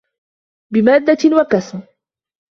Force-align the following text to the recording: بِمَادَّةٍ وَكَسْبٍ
بِمَادَّةٍ 0.73 1.33
وَكَسْبٍ 1.39 1.83